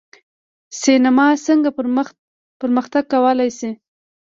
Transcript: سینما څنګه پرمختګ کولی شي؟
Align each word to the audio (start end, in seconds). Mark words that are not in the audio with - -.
سینما 0.81 1.27
څنګه 1.45 1.69
پرمختګ 2.61 3.03
کولی 3.13 3.49
شي؟ 3.57 3.71